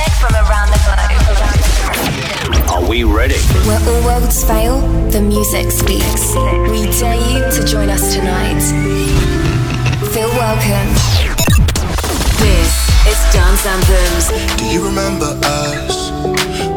[0.00, 2.70] music from around the globe.
[2.70, 3.38] Are we ready?
[3.66, 4.80] Where all worlds fail,
[5.10, 6.34] the music speaks.
[6.70, 8.60] We dare you to join us tonight.
[10.12, 10.88] Feel welcome.
[12.38, 12.72] This
[13.06, 14.28] is Dance Anthems.
[14.56, 16.10] Do you remember us?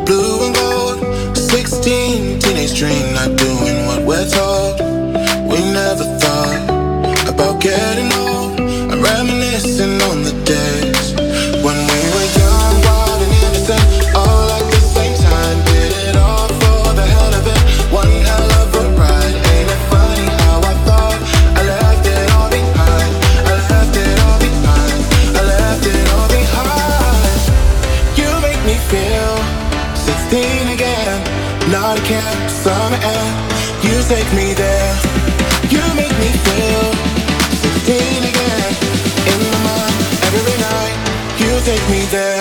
[0.05, 4.79] Blue and gold, 16, teenage dream, not doing what we're told.
[5.49, 8.59] We never thought about getting old.
[8.91, 10.42] I'm reminiscing on the
[34.15, 34.93] take me there.
[35.73, 36.85] You make me feel
[37.65, 38.71] 16 again
[39.31, 39.95] in mind
[40.27, 40.97] every night.
[41.41, 42.32] You take me there.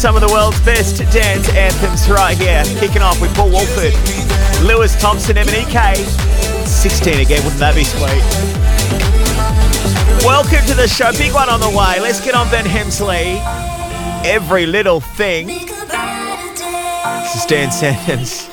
[0.00, 2.62] some of the world's best dance anthems right here.
[2.80, 3.92] Kicking off with Paul Woolford,
[4.66, 5.94] Lewis Thompson, MNEK.
[6.66, 8.08] 16 again, wouldn't that be sweet?
[10.24, 11.12] Welcome to the show.
[11.12, 12.00] Big one on the way.
[12.00, 13.42] Let's get on Ben Hemsley.
[14.24, 15.48] Every little thing.
[15.48, 18.49] This is Dance Anthems.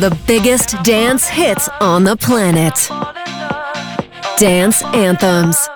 [0.00, 2.88] The biggest dance hits on the planet.
[4.38, 5.69] Dance Anthems.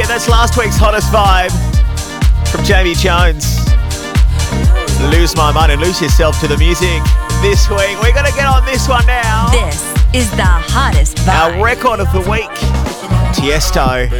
[0.00, 0.06] Maynard here.
[0.06, 1.50] That's last week's hottest vibe
[2.48, 3.58] from Jamie Jones.
[5.12, 7.02] Lose my mind and lose yourself to the music
[7.40, 8.00] this week.
[8.02, 9.50] We're going to get on this one now.
[9.50, 9.80] This
[10.14, 11.56] is the hottest vibe.
[11.56, 12.50] Our record of the week
[13.34, 14.10] Tiesto.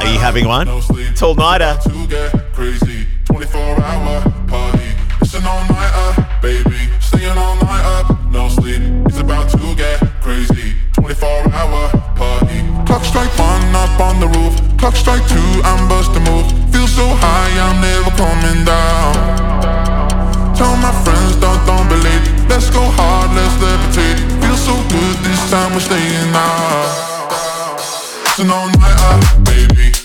[0.00, 0.68] Are you having one?
[0.68, 1.78] It's all nighter.
[1.82, 4.84] 24 hour party.
[5.20, 6.90] It's an all nighter, baby.
[7.00, 8.82] Staying all night up, no sleep.
[9.06, 10.74] It's about to get crazy.
[10.92, 12.60] 24 hour party.
[12.86, 13.30] Clock strike
[14.84, 16.52] Clock strike two, I'm busting moves.
[16.70, 19.14] Feel so high, I'm never coming down.
[20.54, 22.20] Tell my friends, don't, don't believe.
[22.50, 24.20] Let's go hard, let's levitate.
[24.42, 27.00] Feel so good, this time we're staying out.
[28.38, 30.03] An all nighter, baby.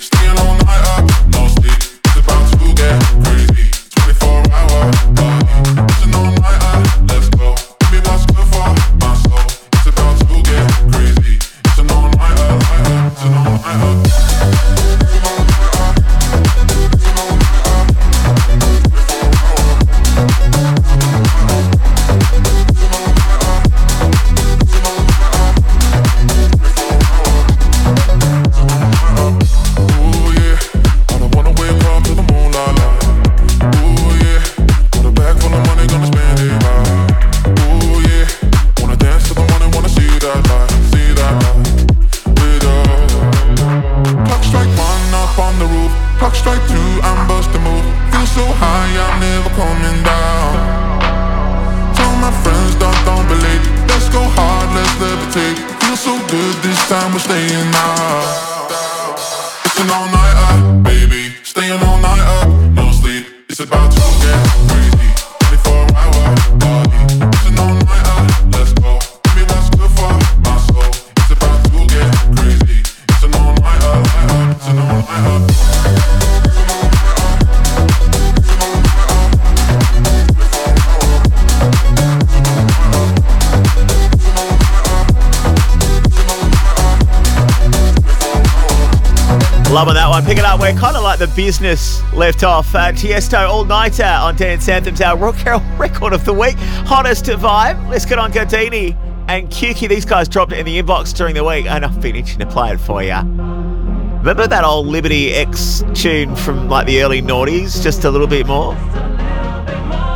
[91.40, 92.76] Business left off.
[92.76, 96.58] Uh, Tiesto All Nighter on Dance Anthems, our Rock Herald record of the week.
[96.86, 97.90] Hottest vibe.
[97.90, 98.94] Let's get on Gaudini
[99.30, 99.88] and Kiki.
[99.88, 102.46] These guys dropped it in the inbox during the week, and I've been itching to
[102.46, 103.16] play it for you.
[103.16, 107.82] Remember that old Liberty X tune from like the early noughties?
[107.82, 108.74] Just a little bit more.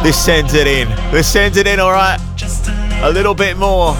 [0.04, 0.90] This sends it in.
[1.10, 2.20] This sends it in, all right.
[3.02, 3.96] A little bit more.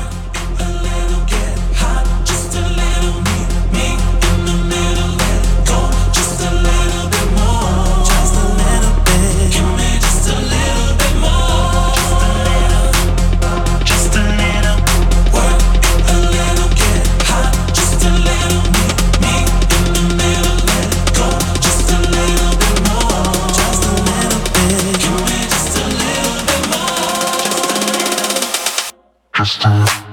[29.44, 30.04] Anthems.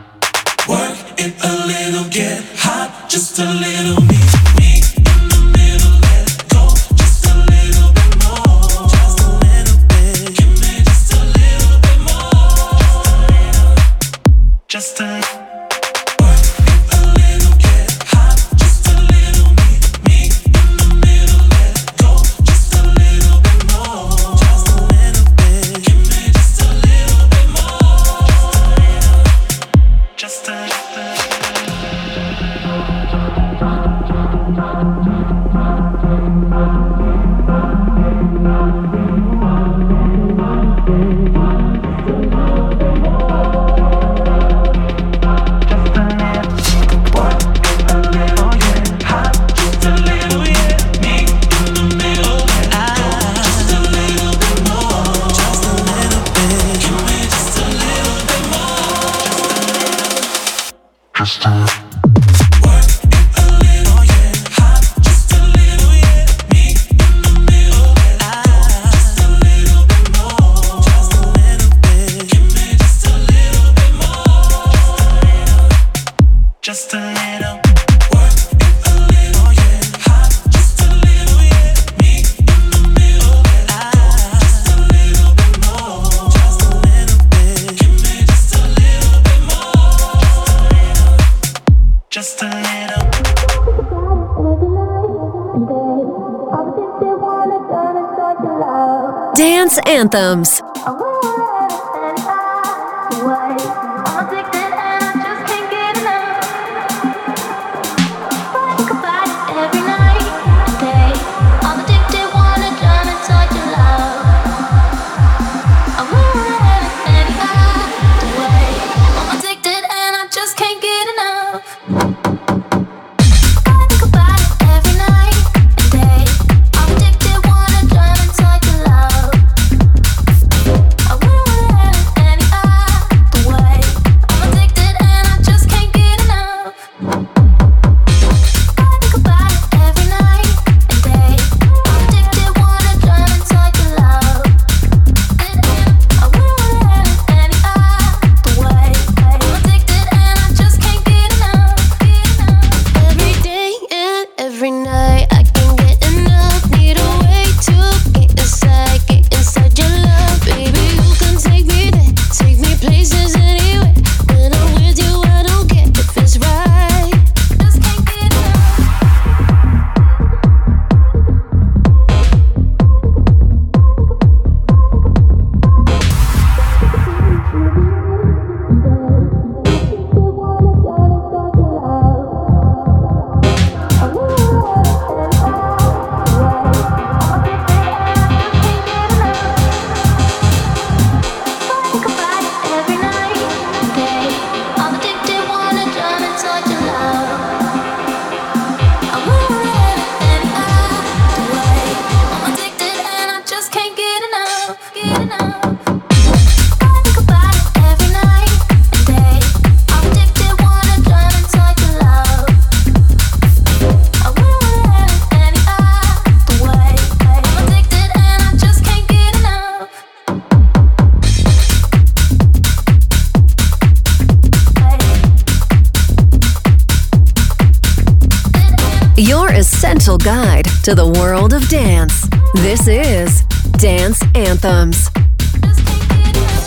[230.18, 232.26] To the world of dance.
[232.54, 233.42] This is
[233.78, 235.08] Dance Anthems.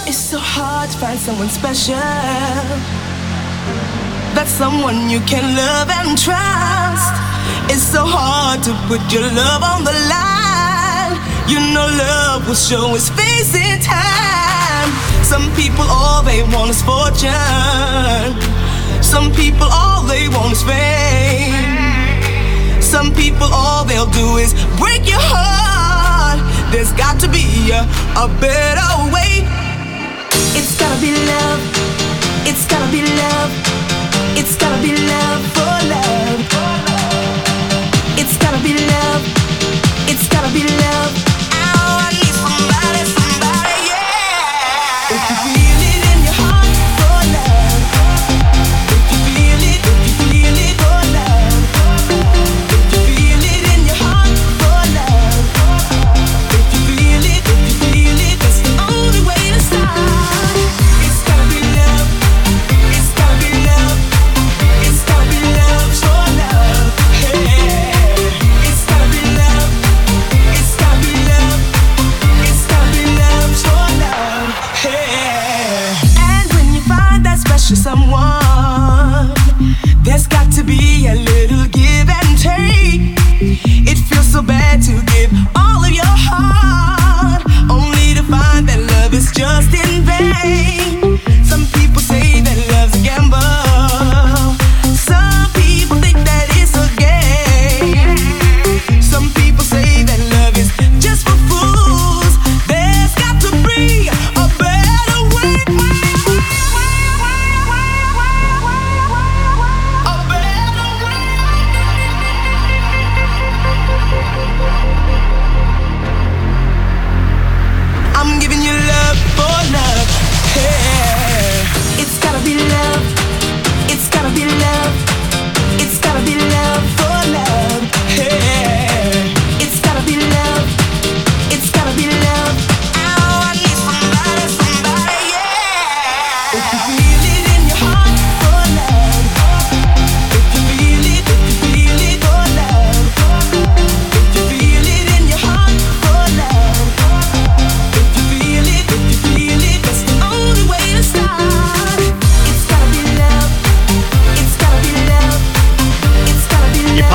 [0.07, 1.99] It's so hard to find someone special.
[4.33, 7.11] That's someone you can love and trust.
[7.67, 11.19] It's so hard to put your love on the line.
[11.51, 14.87] You know love will show its face in time.
[15.21, 18.31] Some people all they want is fortune.
[19.03, 21.12] Some people all they want is fame.
[22.93, 26.37] Some people all they'll do is break your heart.
[26.71, 27.81] There's got to be a,
[28.13, 29.41] a better way.
[30.53, 31.59] It's gotta be love.
[32.45, 33.49] It's gotta be love.
[34.37, 36.37] It's gotta be love for love.
[38.21, 39.23] It's gotta be love.
[40.05, 41.11] It's gotta be love.
[41.49, 43.22] Oh, I need somebody,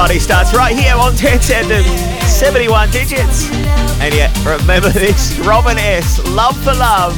[0.08, 1.84] party starts right here on Dance Anthem.
[2.26, 3.50] 71 digits.
[4.00, 6.18] And yeah, remember this Robin S.
[6.28, 7.14] Love for Love.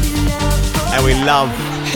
[0.92, 1.50] And we love,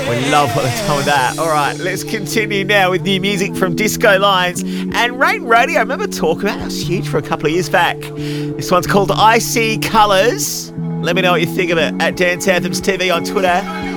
[0.09, 1.37] we love what done with that.
[1.37, 5.79] All right, let's continue now with new music from Disco Lines and Rain Radio.
[5.79, 6.65] I remember talking about it.
[6.67, 7.99] Was huge for a couple of years back.
[7.99, 10.71] This one's called I See Colours.
[11.03, 13.94] Let me know what you think of it at Dance Anthems TV on Twitter.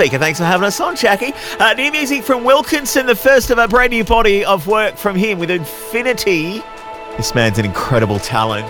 [0.00, 0.18] Speaker.
[0.18, 1.34] Thanks for having us on, Jackie.
[1.58, 5.14] Uh, new music from Wilkinson, the first of a brand new body of work from
[5.14, 6.62] him with Infinity.
[7.18, 8.66] This man's an incredible talent.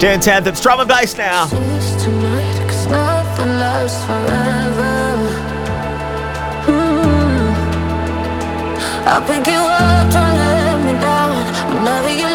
[0.00, 1.48] Dance anthems, drum and bass now.
[9.02, 9.26] I'll hmm.
[9.26, 12.33] pick you up, don't let me down whenever you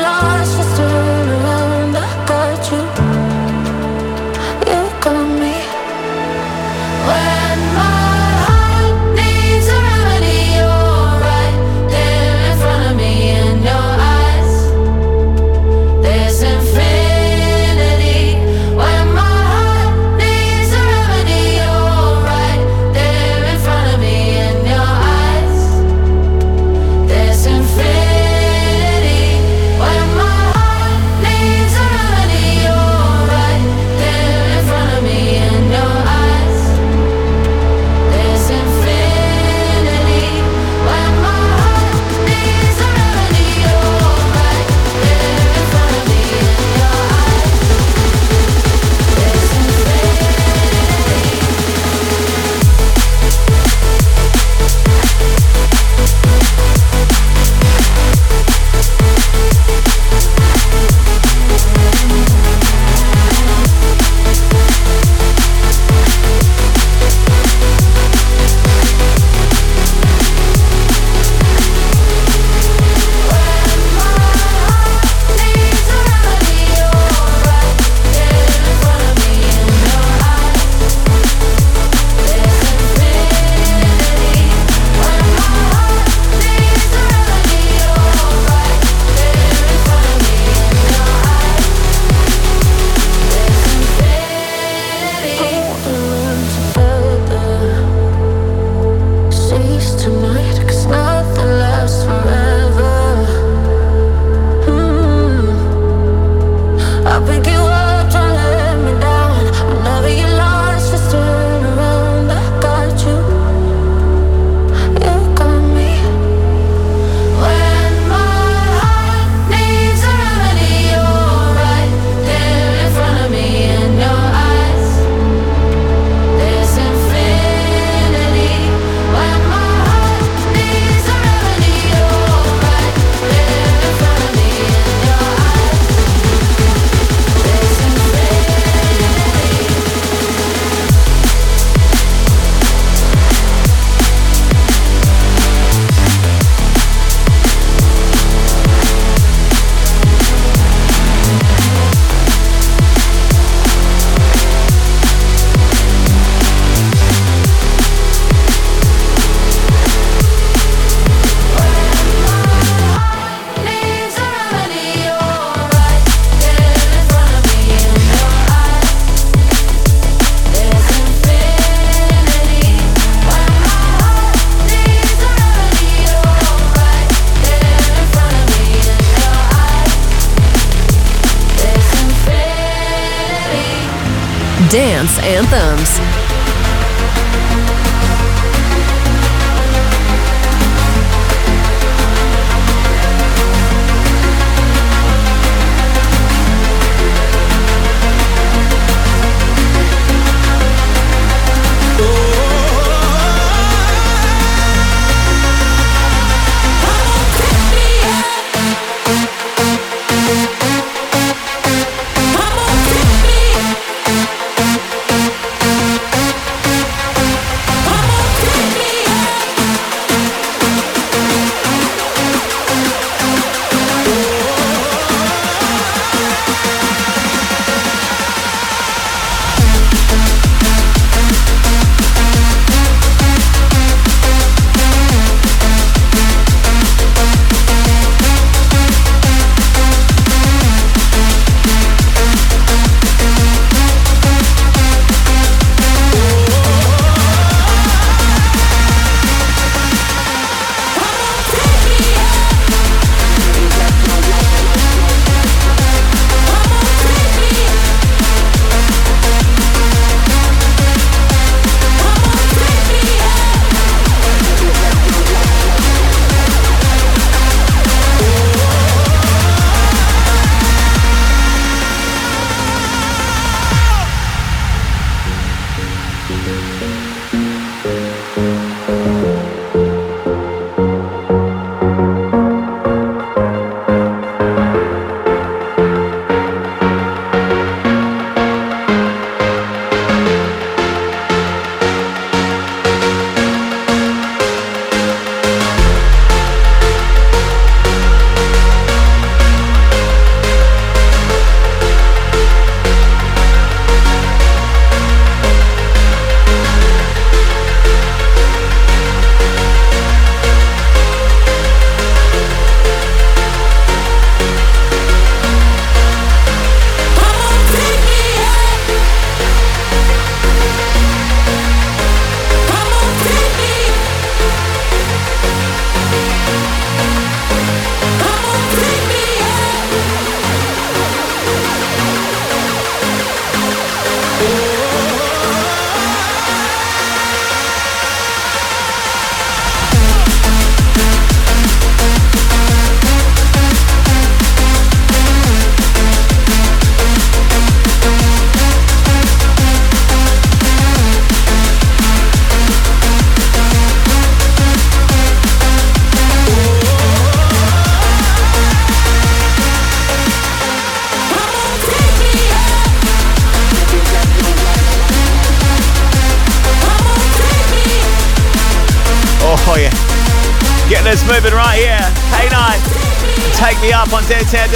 [374.50, 374.70] on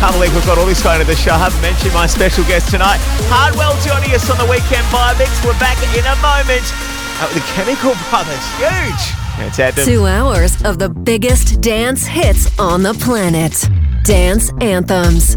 [0.00, 1.32] Can't believe we've got all this going to the show.
[1.32, 2.98] I haven't mentioned my special guest tonight.
[3.30, 5.30] Hardwell joining us on the weekend Vibe mix.
[5.44, 6.66] We're back in a moment.
[7.22, 8.42] Uh, the Chemical Brothers.
[8.58, 9.14] Huge.
[9.38, 9.86] Anthems.
[9.86, 13.68] Two hours of the biggest dance hits on the planet.
[14.02, 15.36] Dance Anthems.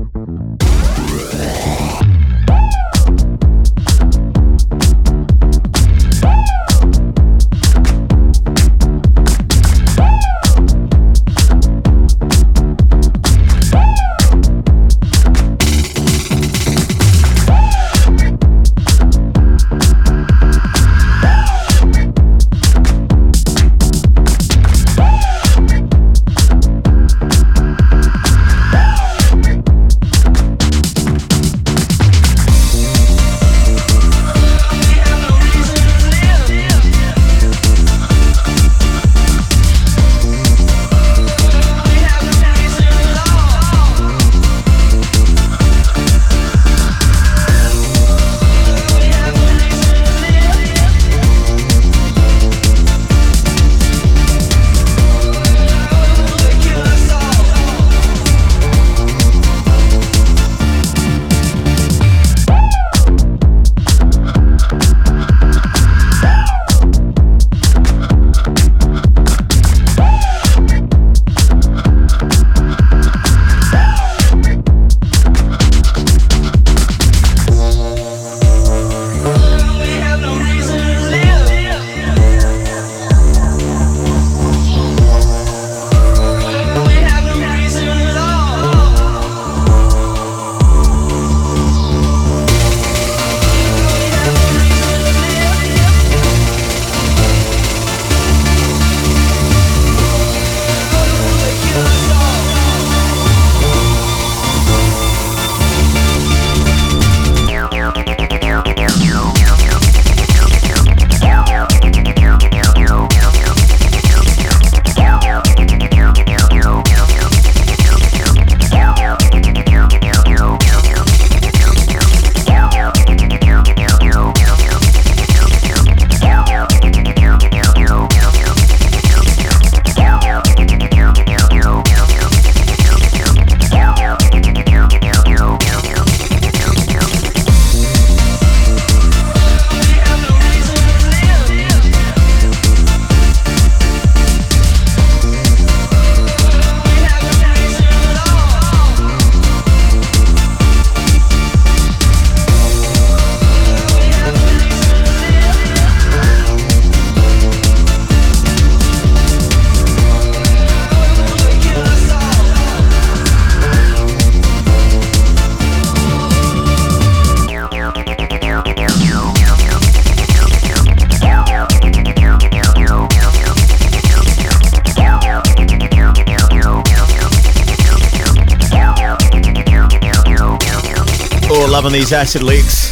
[181.97, 182.91] These acid licks.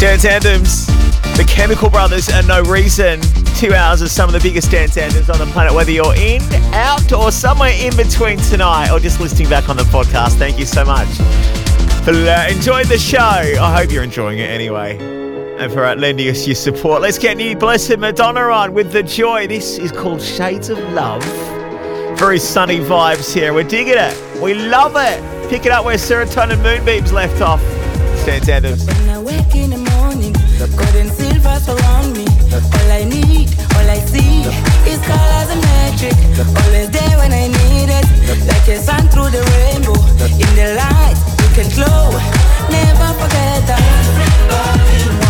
[0.00, 0.86] Dance anthems.
[1.36, 3.20] The Chemical Brothers and No Reason.
[3.56, 6.42] Two hours of some of the biggest dance anthems on the planet, whether you're in,
[6.74, 10.32] out, or somewhere in between tonight, or just listening back on the podcast.
[10.38, 11.08] Thank you so much
[12.10, 13.18] uh, enjoying the show.
[13.18, 14.98] I hope you're enjoying it anyway.
[15.58, 17.02] And for uh, lending us your support.
[17.02, 19.46] Let's get new Blessed Madonna on with the joy.
[19.46, 21.22] This is called Shades of Love.
[22.18, 23.52] Very sunny vibes here.
[23.52, 24.42] We're digging it.
[24.42, 25.50] We love it.
[25.50, 27.60] Pick it up where Serotonin Moonbeams left off.
[28.30, 28.86] Dance anthems.
[28.86, 30.32] When I wake in the morning,
[30.78, 32.26] gold and silver surround me.
[32.54, 34.46] All I need, all I see
[34.86, 36.14] is colors and magic.
[36.62, 38.06] Always there when I need it,
[38.46, 39.98] like a sun through the rainbow.
[40.38, 42.10] In the light, you can glow.
[42.70, 45.29] Never forget that.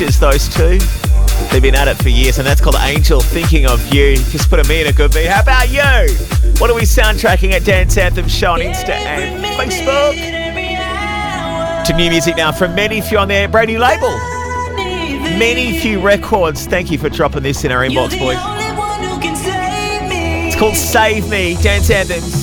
[0.00, 0.78] Those two.
[1.50, 4.16] They've been at it for years, and that's called Angel Thinking of You.
[4.16, 5.26] Just put a me in a good beat.
[5.26, 6.14] How about you?
[6.58, 10.14] What are we soundtracking at Dance Anthem Show on Insta and Facebook?
[11.84, 14.08] To new music now from ManyFew on their brand new label.
[15.38, 16.66] ManyFew Records.
[16.66, 18.38] Thank you for dropping this in our inbox, boys.
[20.48, 22.39] It's called Save Me, Dance Anthems.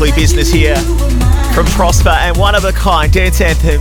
[0.00, 0.76] Business here
[1.54, 3.80] from Prospa and One of a Kind Dance Anthem.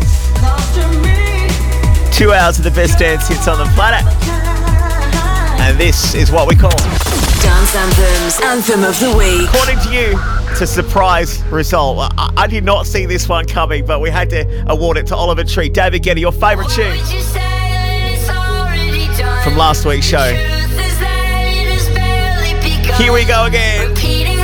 [2.12, 4.06] Two hours of the best dance hits on the planet.
[5.62, 6.72] And this is what we call
[7.42, 9.50] Dance Anthems, Anthem of the Week.
[9.50, 10.20] According to you,
[10.52, 12.12] it's a surprise result.
[12.18, 15.16] I, I did not see this one coming, but we had to award it to
[15.16, 15.70] Oliver Tree.
[15.70, 17.00] David Guetta, your favourite tune
[19.44, 20.34] from last week's show.
[22.98, 24.39] Here we go again.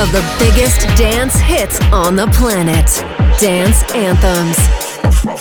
[0.00, 2.86] of the biggest dance hits on the planet.
[3.38, 4.56] Dance anthems.
[5.04, 5.36] Off my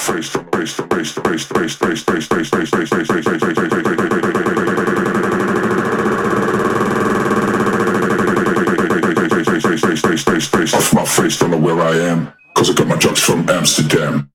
[11.05, 12.33] face, don't know where I am.
[12.53, 14.28] Cause I got my drugs from Amsterdam.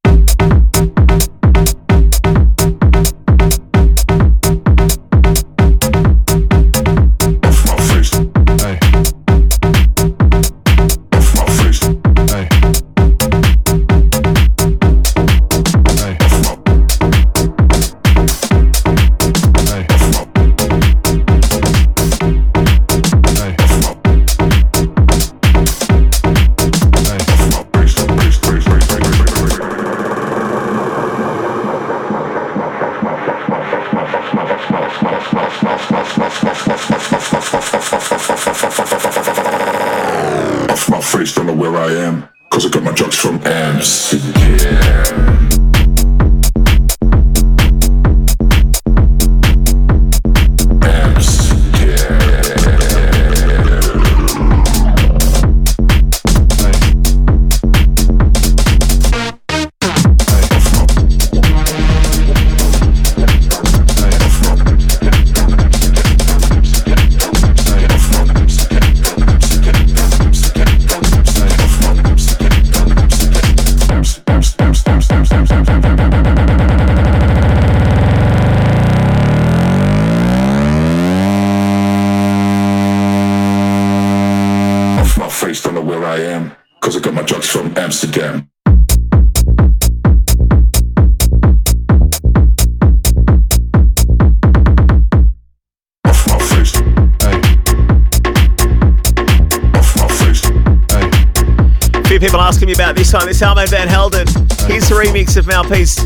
[103.21, 103.29] time.
[103.29, 104.27] It's Armand Van Helden.
[104.67, 106.01] His remix of Mau P's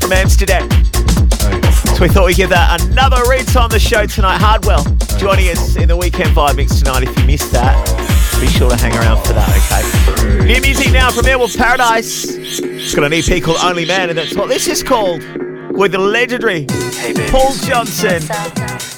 [0.00, 0.68] from Amsterdam.
[1.94, 4.38] So we thought we'd give that another read on the show tonight.
[4.38, 4.82] Hardwell
[5.18, 7.04] joining us in the weekend vibe mix tonight.
[7.04, 7.76] If you missed that,
[8.40, 10.52] be sure to hang around for that, okay?
[10.52, 12.24] New music now from Airwolf Paradise.
[12.24, 15.22] It's got an EP called Only Man, and that's what this is called
[15.76, 16.66] with the legendary
[16.98, 18.20] hey, Paul Johnson.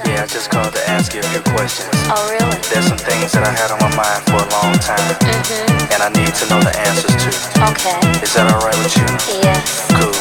[0.07, 1.91] Yeah, I just called to ask you a few questions.
[1.93, 2.48] Oh, really?
[2.69, 5.93] There's some things that I had on my mind for a long time, Mm-hmm.
[5.93, 7.31] and I need to know the answers to.
[7.73, 7.97] Okay.
[8.21, 9.09] Is that alright with you?
[9.41, 9.89] Yes.
[9.97, 10.13] Cool.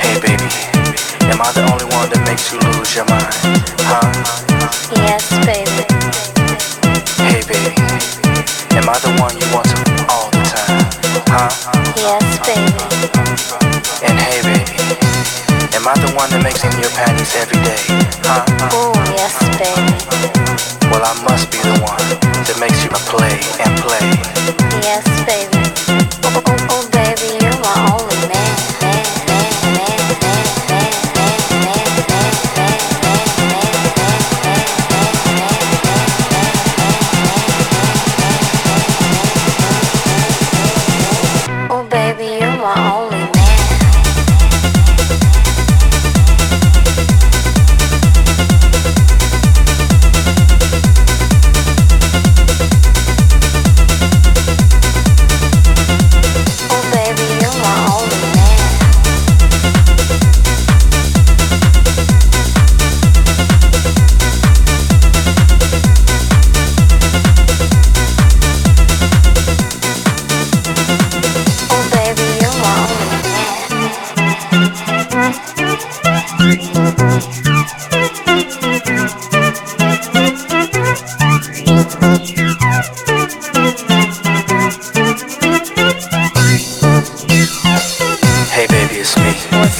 [0.00, 0.48] Hey, baby.
[1.28, 3.36] Am I the only one that makes you lose your mind?
[3.84, 4.08] Huh?
[4.96, 5.84] Yes, baby.
[7.20, 7.76] Hey, baby.
[8.80, 10.88] Am I the one you want to be all the time?
[11.28, 11.52] Huh?
[12.00, 12.80] Yes, baby.
[14.08, 14.72] And hey, baby.
[15.76, 17.80] Am I the one that makes in your panties every day?
[18.24, 18.44] Huh?
[18.72, 19.92] Oh, yes, baby.
[21.04, 22.00] I must be the one
[22.48, 24.00] that makes you play and play.
[24.80, 25.63] Yes, baby.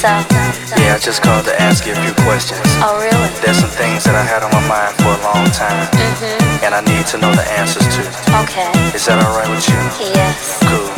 [0.05, 0.25] Up?
[0.77, 2.61] Yeah, I just called to ask you a few questions.
[2.85, 3.31] Oh, really?
[3.41, 6.65] There's some things that I had on my mind for a long time, Mm-hmm.
[6.65, 8.03] and I need to know the answers to.
[8.45, 8.71] Okay.
[8.93, 9.81] Is that alright with you?
[10.13, 10.61] Yes.
[10.69, 10.93] Cool.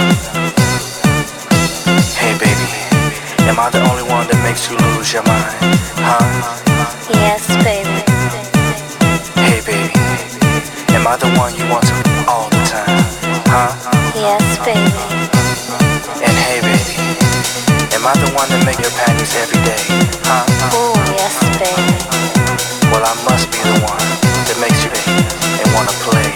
[2.18, 2.68] Hey, baby.
[3.46, 5.54] Am I the only one that makes you lose your mind?
[6.02, 6.26] Huh?
[7.14, 8.02] Yes, baby.
[9.46, 9.94] Hey, baby.
[10.98, 11.94] Am I the one you want to
[18.06, 19.82] Am I the one that make your panties every day?
[20.22, 20.46] Huh?
[20.78, 21.98] Oh, yes, baby.
[22.94, 23.98] Well, I must be the one
[24.46, 25.10] that makes you day
[25.58, 26.35] and wanna play.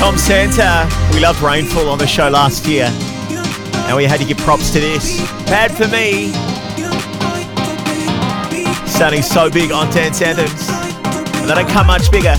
[0.00, 0.88] Tom Santa.
[1.12, 2.86] We loved Rainfall on the show last year.
[3.86, 5.20] And we had to give props to this.
[5.44, 6.32] Bad for me.
[8.88, 10.70] Sounding so big on Dance Anthems.
[10.70, 12.34] And they don't come much bigger.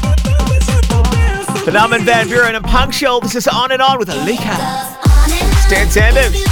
[1.63, 4.57] For Armin Van Buuren and Punctual, this is On and On with Alika.
[5.27, 6.50] It's Dance Anthems.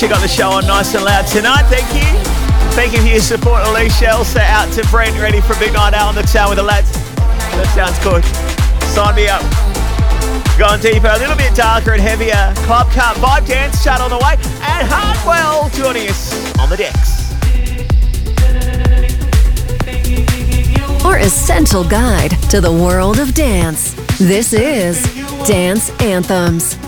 [0.00, 1.64] Alicia got the show on nice and loud tonight.
[1.64, 2.08] Thank you.
[2.72, 4.12] Thank you for your support, Alicia.
[4.12, 6.62] Also out to Brent, ready for a big night out on the town with the
[6.62, 6.90] lads.
[7.52, 8.24] That sounds good.
[8.96, 9.44] Sign me up.
[10.56, 12.54] Going deeper, a little bit darker and heavier.
[12.64, 14.40] Club Cut Vibe Dance chart on the way.
[14.64, 17.28] And Hardwell joining us on the decks.
[21.04, 23.92] Your essential guide to the world of dance.
[24.18, 25.02] This is
[25.46, 26.79] Dance Anthems.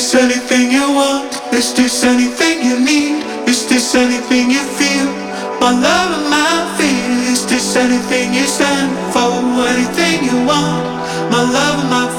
[0.00, 1.28] This anything you want?
[1.52, 3.20] Is this anything you need?
[3.46, 5.08] Is this anything you feel?
[5.60, 7.32] My love and my fear.
[7.32, 9.28] Is this anything you stand for?
[9.60, 10.88] Anything you want?
[11.28, 12.09] My love and my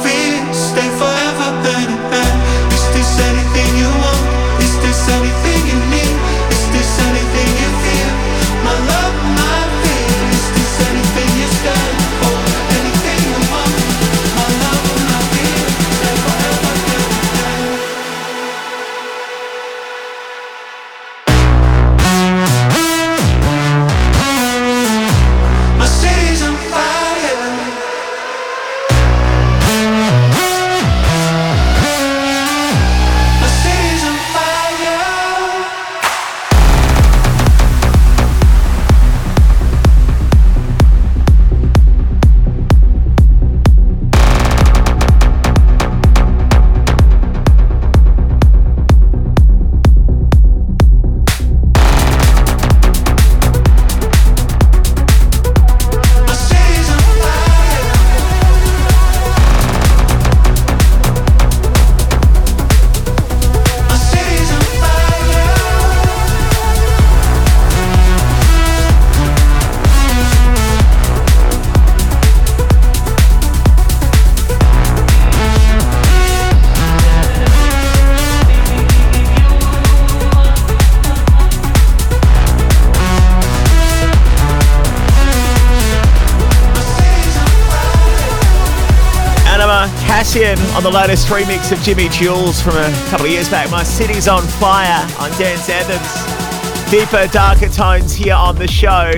[90.86, 93.70] on the latest remix of Jimi Jules from a couple of years back.
[93.70, 96.90] My City's on Fire on Dance Anthems.
[96.90, 99.12] Deeper, darker tones here on the show.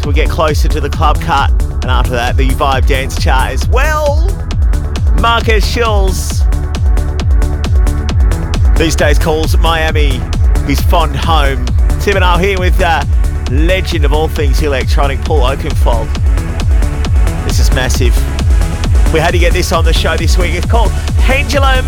[0.00, 1.50] So we get closer to the club cut.
[1.50, 4.26] And after that, the Vibe Dance chart as well.
[5.20, 6.40] Markus Schulz.
[8.76, 10.18] These days calls Miami
[10.66, 11.64] his fond home.
[12.00, 13.04] Tim and I are here with uh,
[13.52, 16.12] legend of all things electronic, Paul Oakenfold.
[17.44, 18.16] This is massive.
[19.12, 20.54] We had to get this on the show this week.
[20.54, 21.84] It's called Pendulum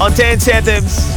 [0.00, 1.15] on Dance Anthems.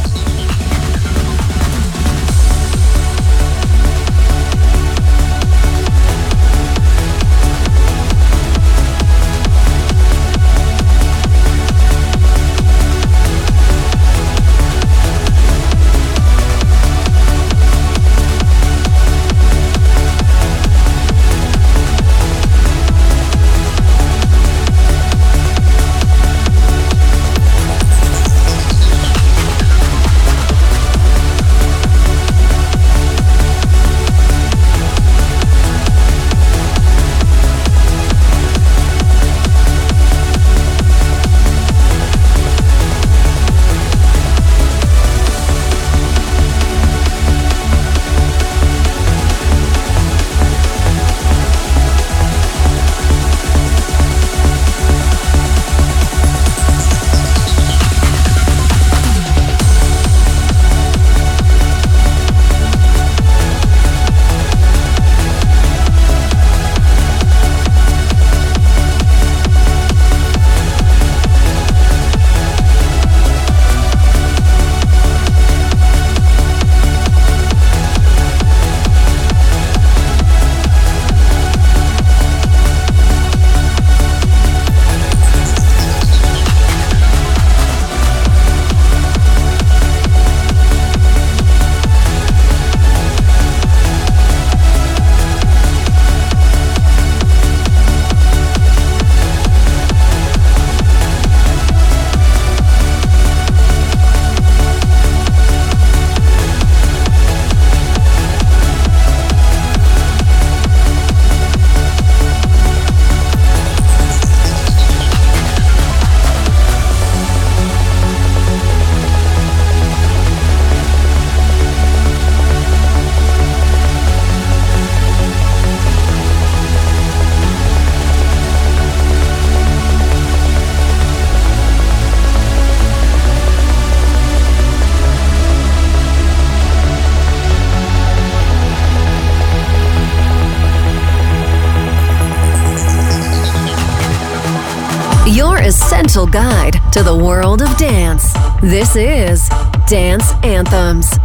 [146.20, 148.32] Essential guide to the world of dance.
[148.60, 149.48] This is
[149.86, 151.19] Dance Anthems.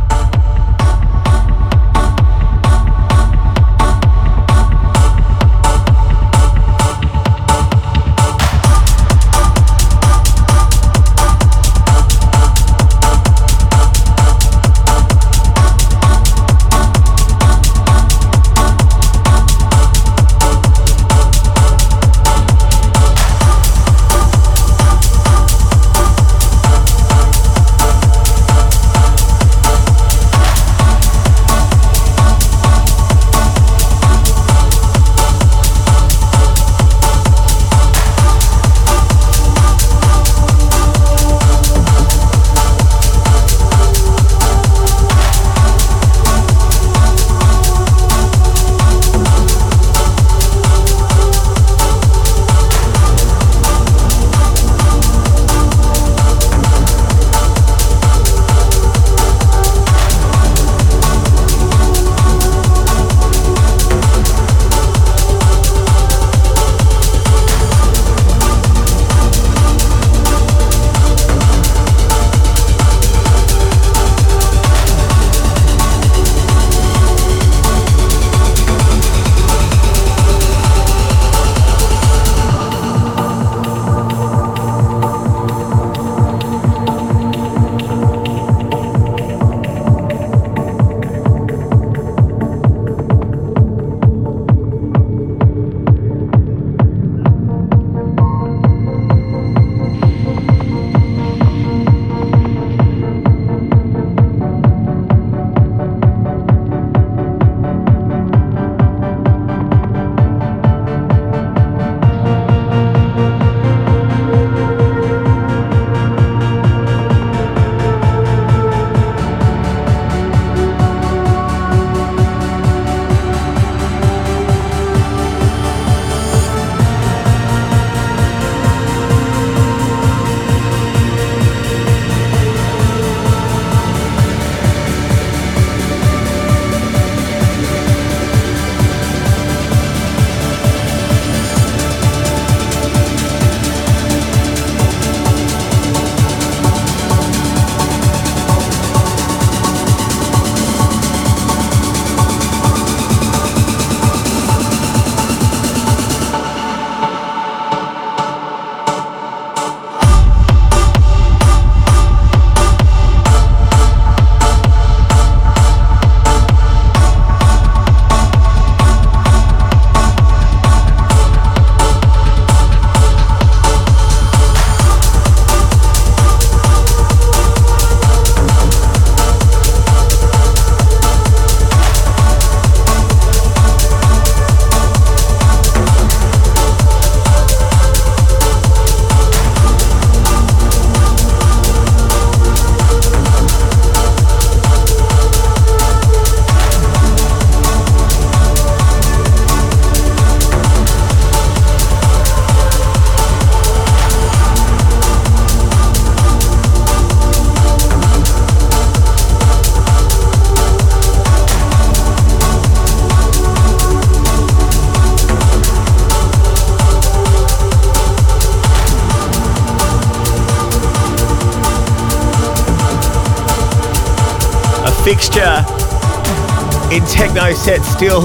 [227.36, 228.22] Techno sets still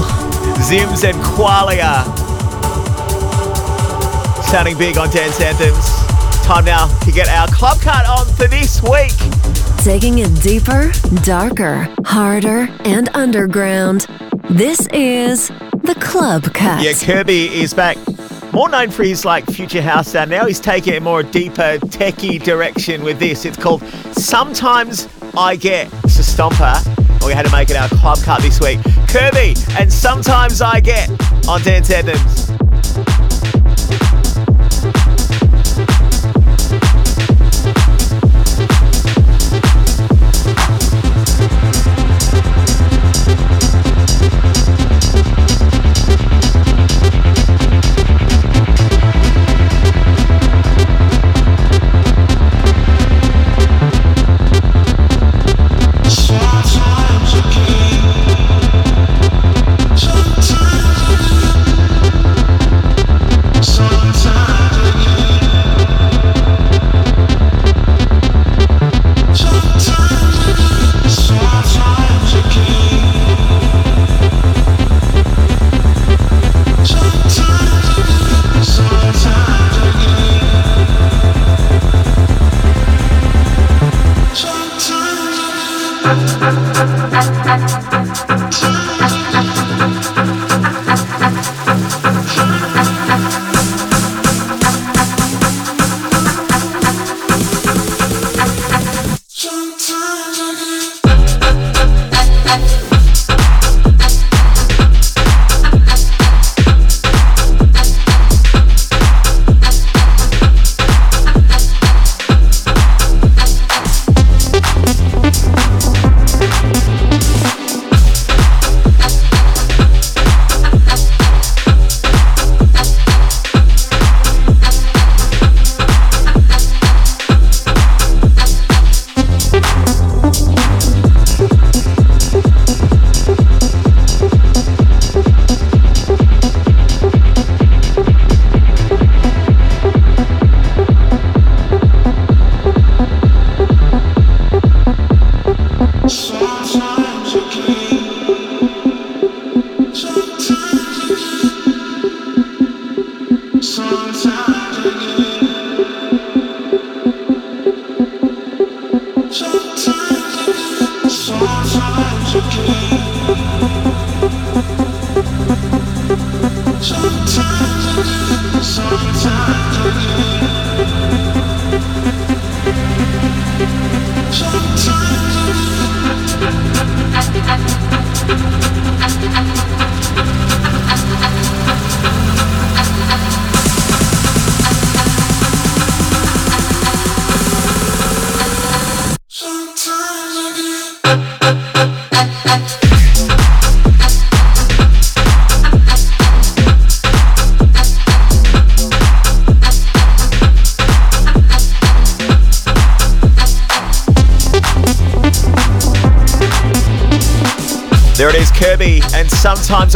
[0.63, 2.05] Zimmz and Qualia.
[4.41, 5.89] Sounding big on Dance Anthems.
[6.45, 9.11] Time now to get our club cut on for this week.
[9.79, 10.93] Taking it deeper,
[11.25, 14.07] darker, harder, and underground.
[14.49, 16.81] This is the Club Cut.
[16.81, 17.97] Yeah, Curbi is back.
[18.53, 20.31] More known for his like future house sound.
[20.31, 23.43] Now he's taking a more deeper techie direction with this.
[23.43, 23.83] It's called
[24.13, 25.87] Sometimes I Get.
[26.05, 27.01] It's a stomper.
[27.25, 28.79] We had to make it our club cut this week.
[29.11, 31.09] Curbi and Sometimes I Get
[31.45, 32.40] on Dance Anthems.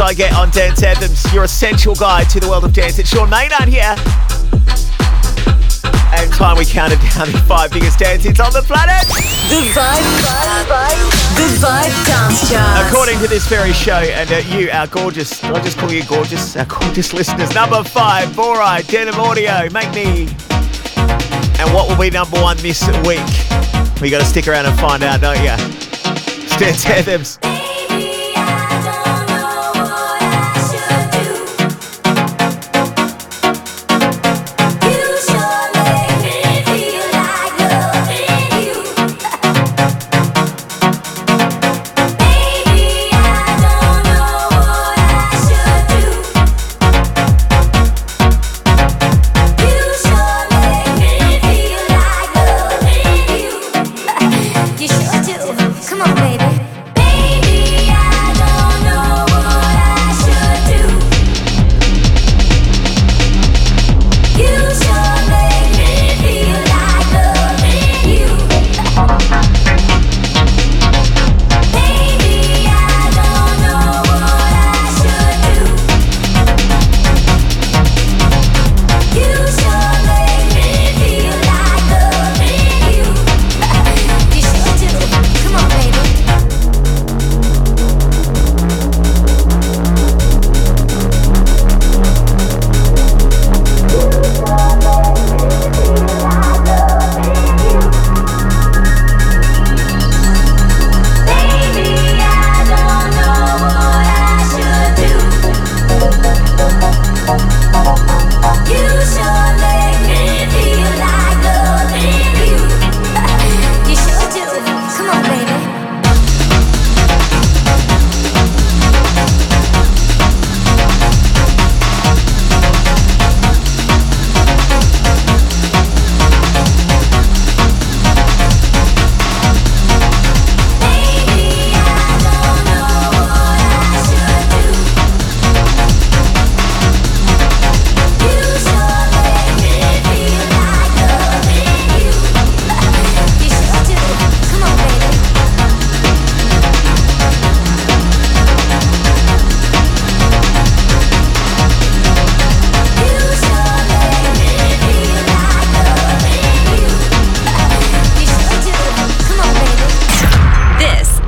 [0.00, 2.98] I get on Dance Anthems, your essential guide to the world of dance.
[2.98, 3.94] It's Sean Maynard here.
[6.12, 9.06] And time we counted down the five biggest dance hits on the planet.
[9.48, 11.00] The Vibe, Vibe, Vibe,
[11.36, 12.86] The Vibe Dance Chart.
[12.86, 16.56] According to this very show, and uh, you, our gorgeous, I'll just call you gorgeous,
[16.56, 17.54] our gorgeous listeners.
[17.54, 20.28] Number five, Borai, Denham Audio, Make Me.
[21.58, 23.24] And what will be number one this week?
[24.02, 25.56] We got to stick around and find out, don't you?
[26.58, 27.38] Dance Anthems.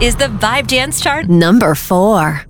[0.09, 2.47] is the Vibe Dance Chart number four.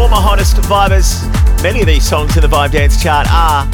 [0.00, 1.30] former hottest vibers.
[1.62, 3.70] Many of these songs in the Vibe Dance Chart are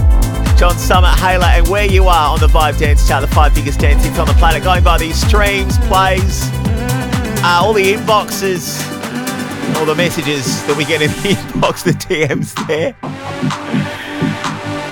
[0.58, 3.78] John Summit, Hayla, and Where You Are on the Vibe Dance Chart, the five biggest
[3.78, 6.50] dance hits on the planet, going by these streams, plays,
[7.44, 8.82] uh, all the inboxes,
[9.76, 12.96] all the messages that we get in the inbox, the DMs there.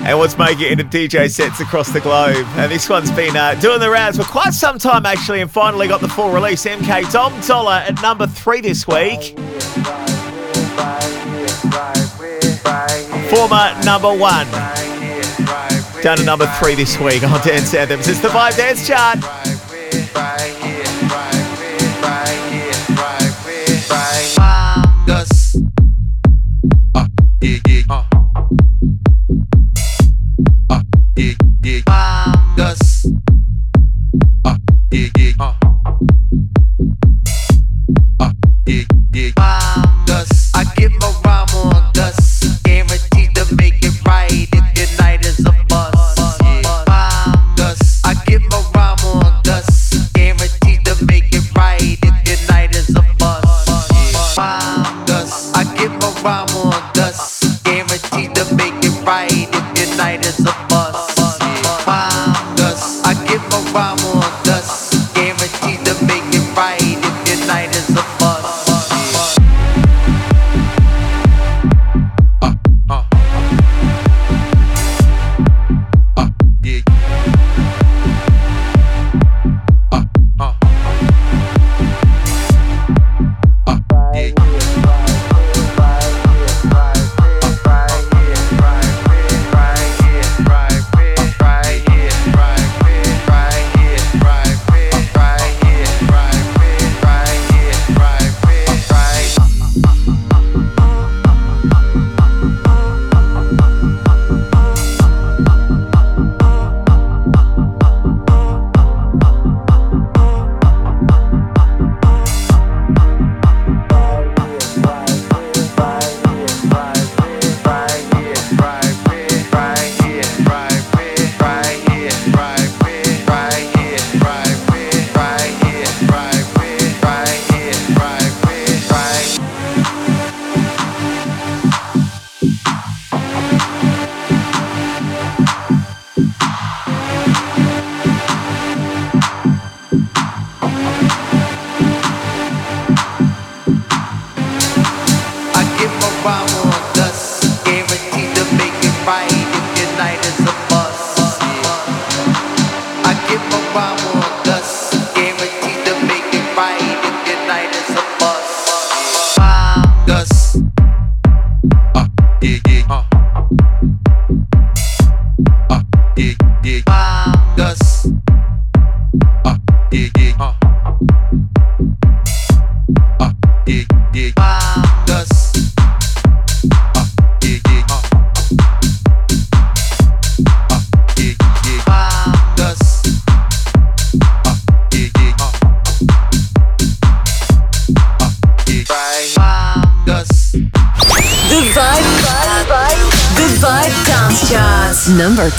[0.07, 2.45] And what's making it into DJ sets across the globe.
[2.55, 5.89] And this one's been uh, doing the rounds for quite some time, actually, and finally
[5.89, 6.65] got the full release.
[6.65, 9.35] MK Dom Dolla at number three this week.
[13.35, 14.47] former number one.
[16.01, 18.07] Down to number three this week on Dance Anthems.
[18.07, 20.64] It's the Vibe Dance Chart.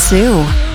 [0.08, 0.65] Sue.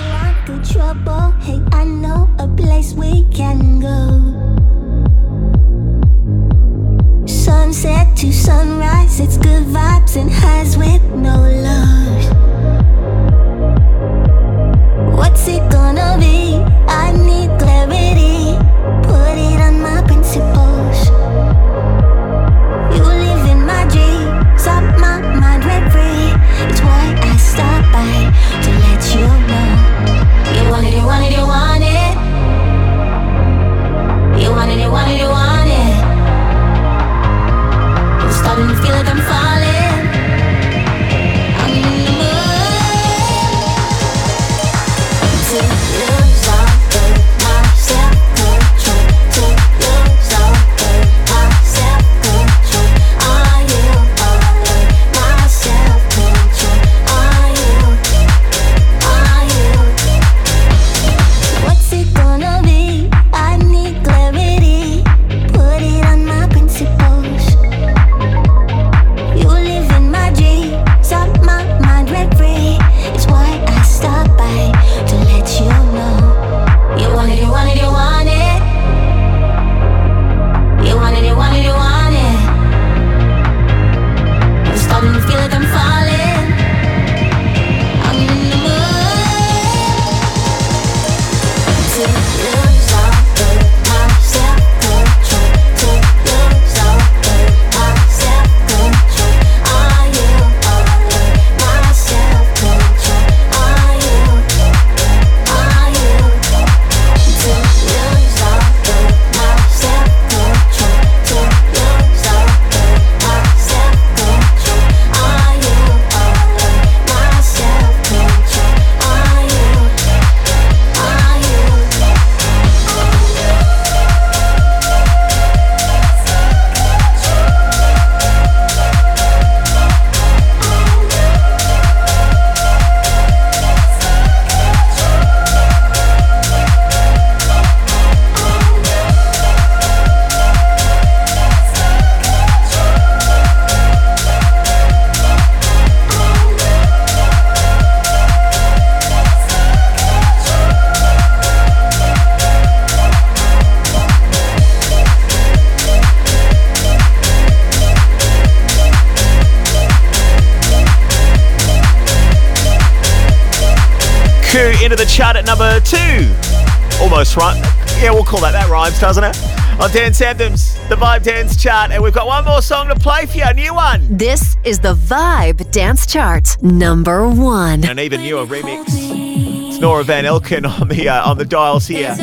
[169.92, 173.36] Dance Anthems, the Vibe Dance Chart, and we've got one more song to play for
[173.36, 174.00] you, a new one.
[174.08, 177.84] This is the Vibe Dance Chart, number one.
[177.84, 178.84] An even newer remix.
[178.88, 182.16] It's Nora Van Elken on the uh, on the dials here.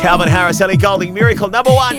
[0.00, 1.96] Calvin Harris, Ellie Goulding, Miracle, number one.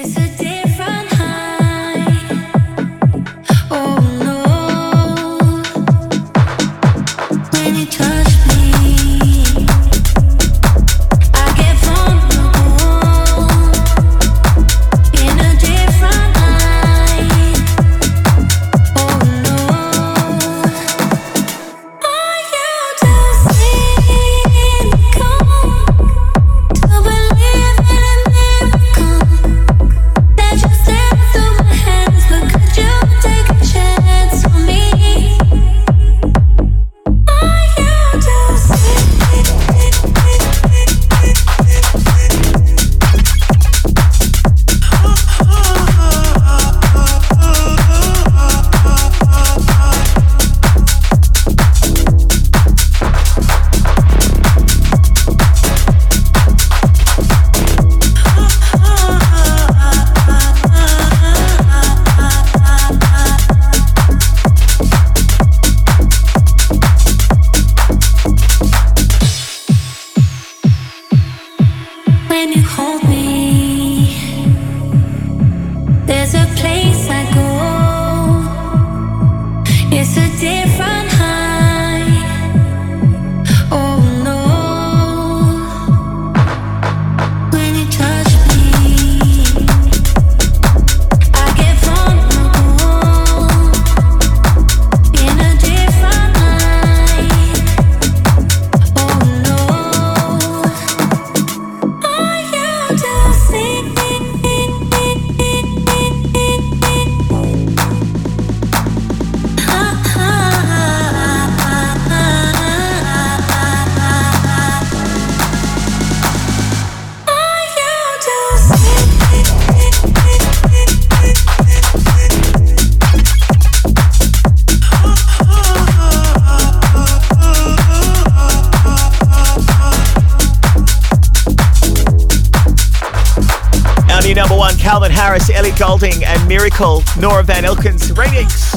[135.78, 138.74] Goulding, and Miracle, Nora Van Elken's remix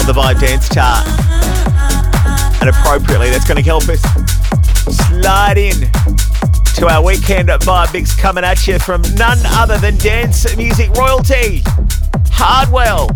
[0.00, 1.06] on the Vibe Dance Chart.
[2.60, 4.00] And appropriately, that's going to help us
[5.08, 5.74] slide in
[6.76, 10.90] to our weekend at vibe mix coming at you from none other than dance music
[10.92, 11.62] royalty,
[12.30, 13.10] Hardwell,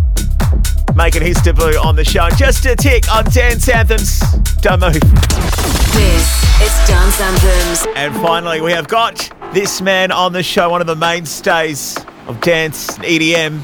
[0.95, 2.29] making his debut on the show.
[2.37, 4.21] Just a tick on Dance Anthems.
[4.61, 4.93] Don't move.
[4.93, 7.87] This is Dance Anthems.
[7.97, 11.98] And finally, we have got this man on the show, one of the mainstays
[12.29, 13.61] of dance and EDM.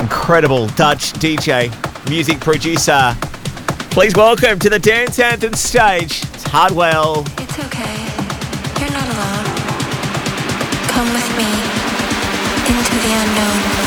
[0.00, 1.70] Incredible Dutch DJ,
[2.10, 3.16] music producer.
[3.90, 7.24] Please welcome to the Dance Anthem stage, it's Hardwell.
[7.38, 7.94] It's okay.
[8.80, 9.46] You're not alone.
[10.88, 11.48] Come with me
[12.76, 13.83] into the unknown.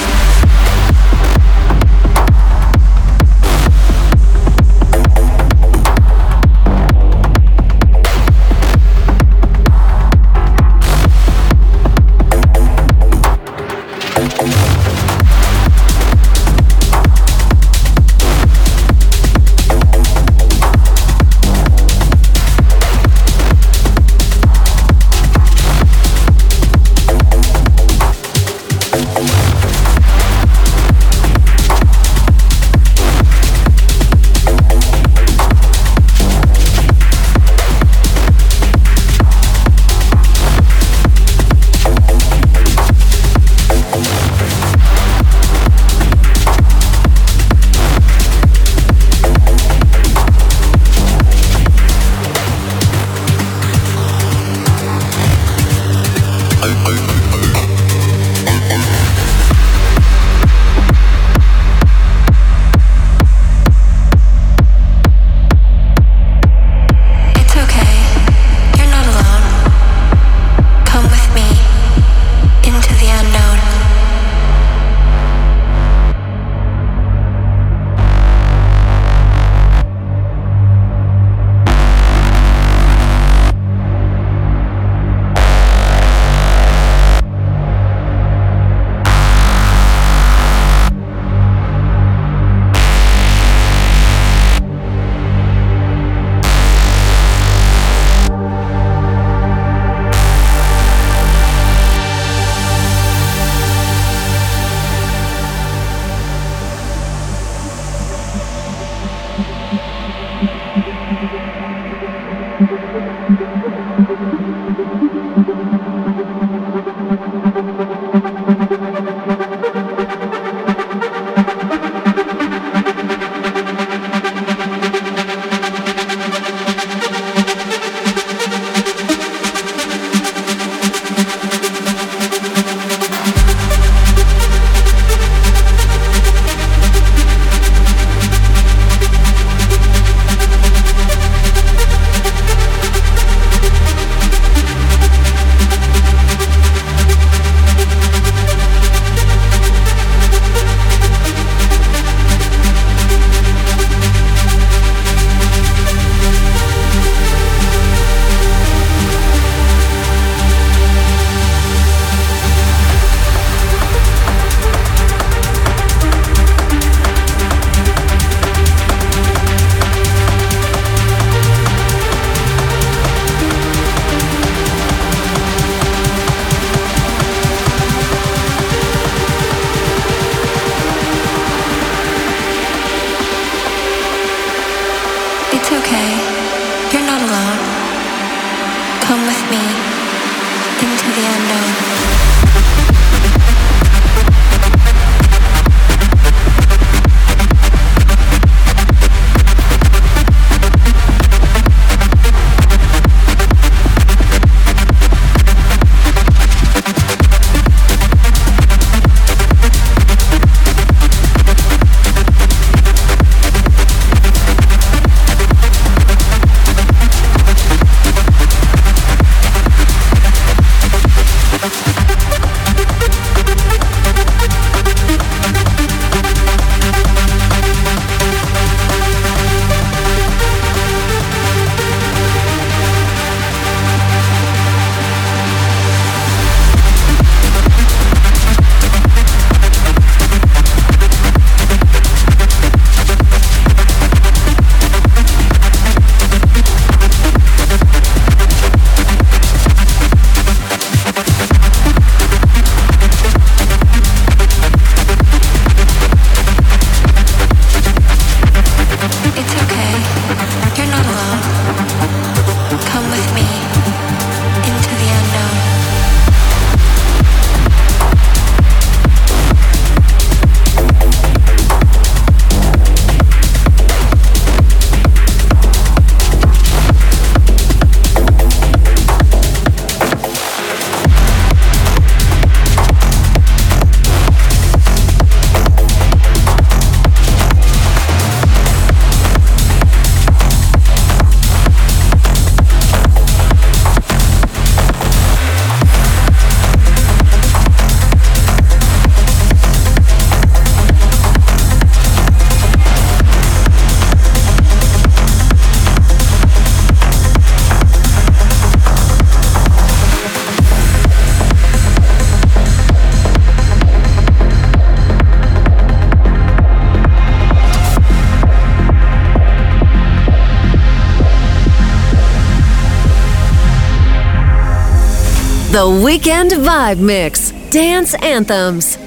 [325.78, 327.52] The Weekend Vibe Mix.
[327.70, 328.98] Dance Anthems.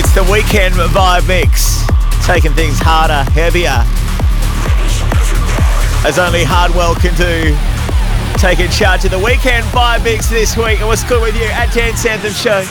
[0.00, 1.84] It's the weekend vibe mix.
[2.24, 3.84] Taking things harder, heavier.
[6.08, 7.54] As only Hardwell can do.
[8.40, 10.78] Taking charge of the weekend vibe mix this week.
[10.78, 12.64] And what's good with you at Dance Anthem Show?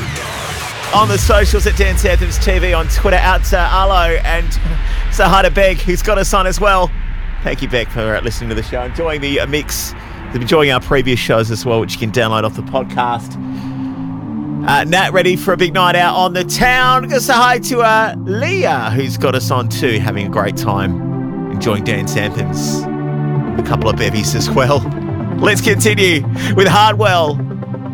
[0.97, 4.51] On the socials at Dance Anthems TV on Twitter out to Arlo and
[5.13, 6.89] say hi to Beck, who's got us on as well.
[7.43, 9.93] Thank you, Beck, for uh, listening to the show, enjoying the uh, mix,
[10.33, 13.48] enjoying our previous shows as well, which you can download off the podcast.
[14.69, 17.01] Uh, Nat ready for a big night out on the town.
[17.01, 21.51] Gonna say hi to uh, Leah, who's got us on too, having a great time,
[21.51, 22.83] enjoying dance anthems.
[23.59, 24.77] A couple of bevies as well.
[25.39, 26.21] Let's continue
[26.53, 27.33] with Hardwell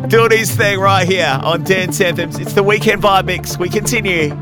[0.08, 2.38] doing his thing right here on Dance Anthems.
[2.38, 3.56] It's the weekend vibe mix.
[3.56, 4.34] We continue.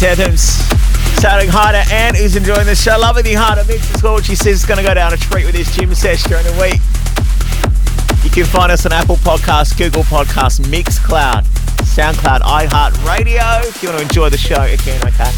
[0.00, 2.96] Shouting hi to Anne who's enjoying the show.
[2.98, 4.18] Loving the of mix as well.
[4.22, 6.56] She says it's going to go down a treat with this gym sesh during the
[6.56, 6.80] week.
[8.24, 11.44] You can find us on Apple Podcasts, Google Podcasts, Mixcloud,
[11.84, 15.28] SoundCloud, iHeartRadio if you want to enjoy the show again, okay?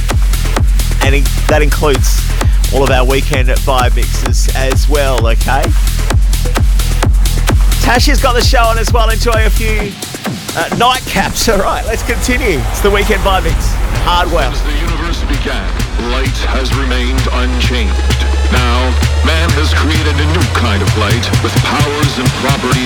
[1.02, 2.22] And that includes
[2.72, 5.66] all of our weekend vibe mixes as well, okay?
[7.82, 9.10] Tasha's got the show on as well.
[9.10, 9.90] Enjoy a few
[10.54, 11.52] uh, nightcaps.
[11.52, 12.60] All right, let's continue.
[12.70, 13.71] It's the weekend vibe mix.
[14.02, 14.50] Hardwell.
[14.50, 15.70] Since the universe began,
[16.10, 18.20] light has remained unchanged.
[18.50, 18.90] Now,
[19.22, 22.81] man has created a new kind of light with powers and properties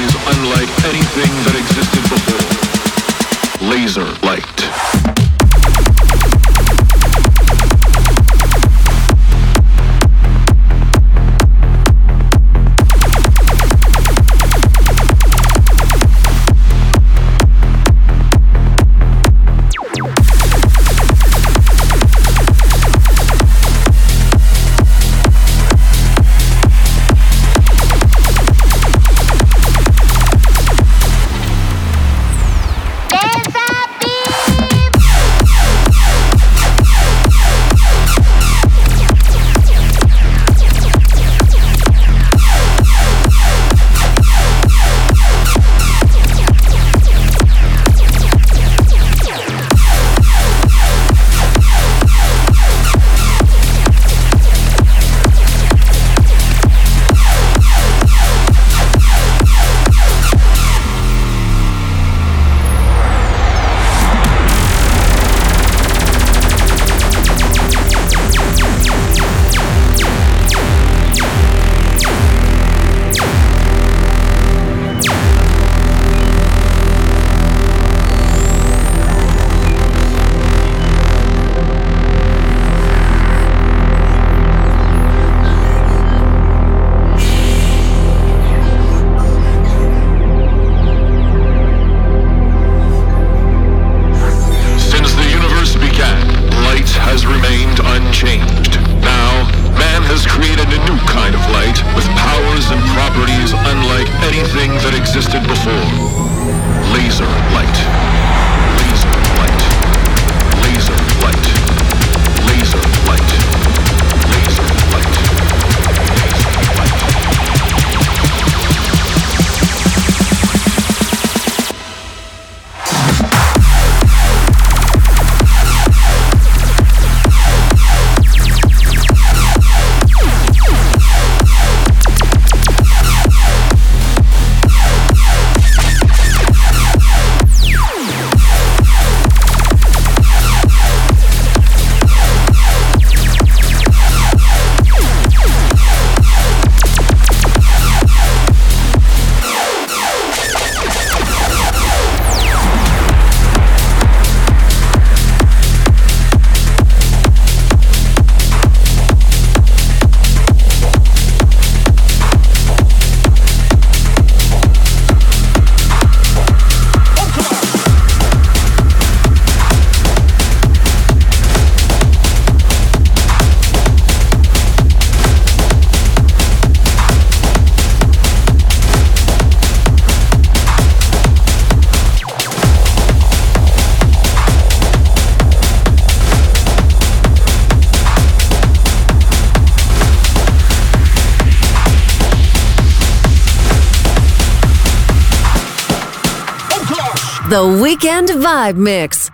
[197.97, 199.31] Weekend Vibe Mix.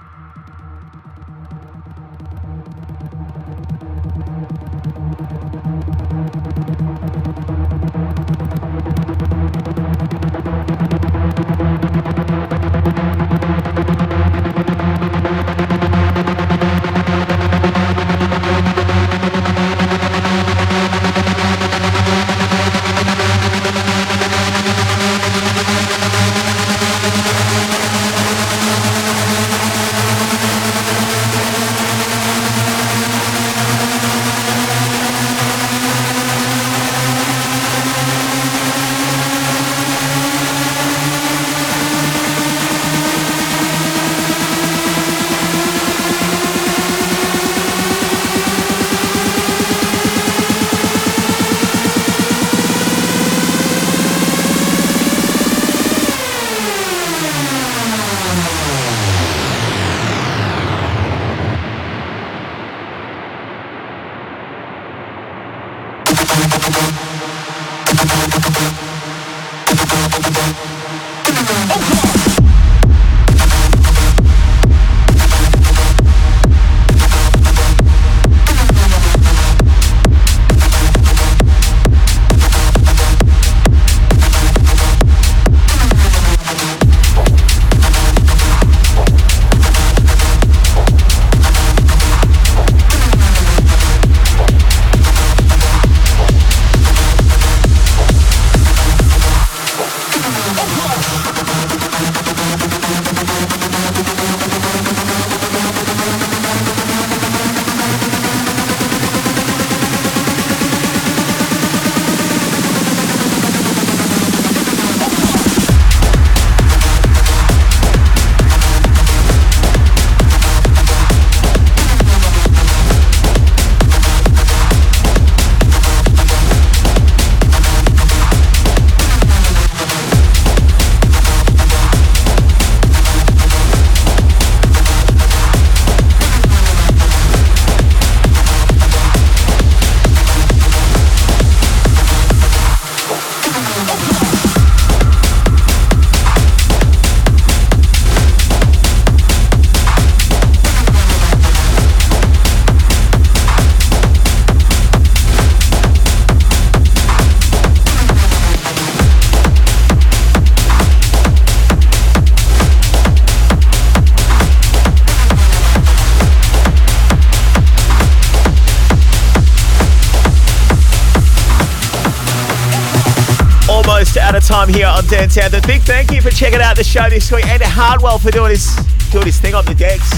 [174.67, 175.61] Time here on Dance Anthem.
[175.67, 178.77] Big thank you for checking out the show this week and Hardwell for doing his
[179.11, 180.13] doing his thing on the decks.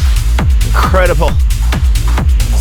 [0.66, 1.30] Incredible.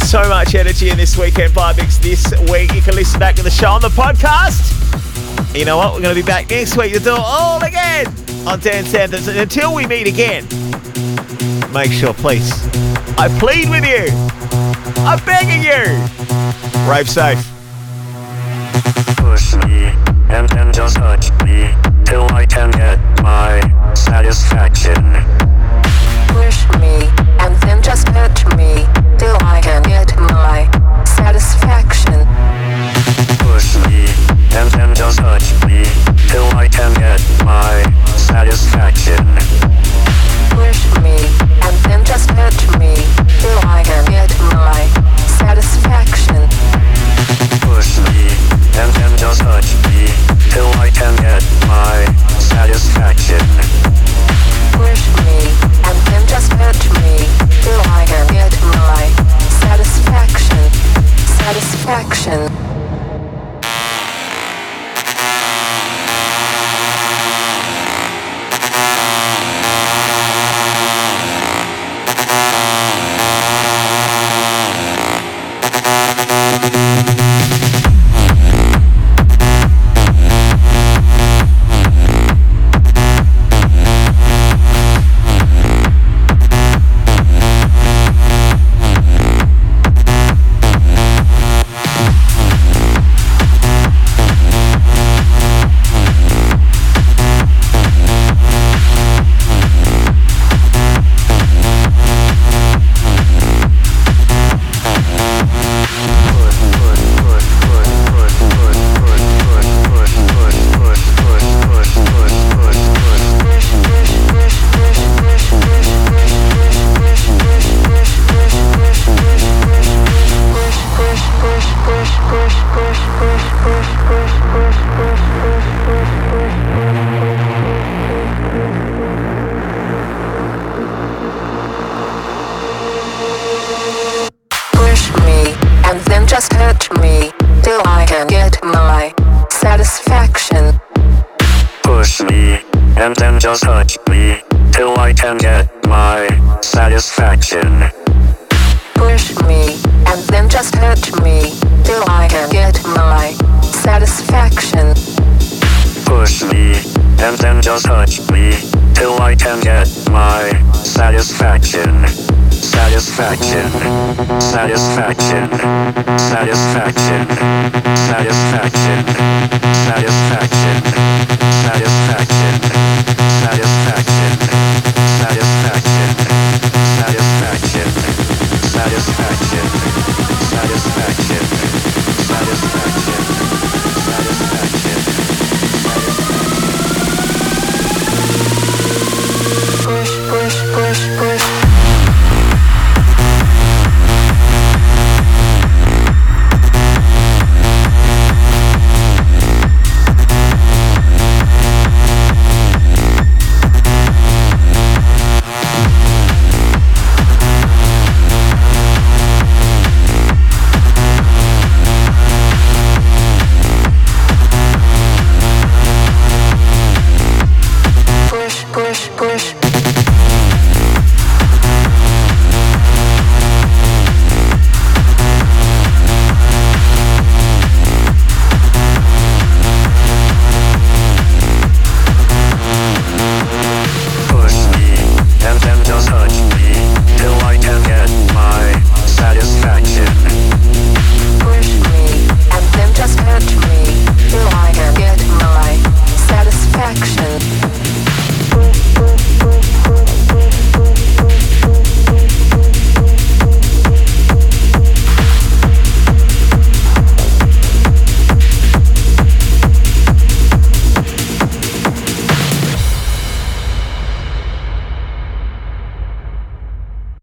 [0.06, 2.74] So much energy in this weekend vibe mix this week.
[2.74, 4.72] You can listen back to the show on the podcast.
[5.58, 5.94] You know what?
[5.94, 8.08] We're going to be back next week to do it all again
[8.48, 9.28] on Dance Anthems.
[9.28, 10.48] And until we meet again,
[11.74, 12.52] make sure, please,
[13.18, 14.08] I plead with you,
[15.04, 17.53] I'm begging you, rave safe.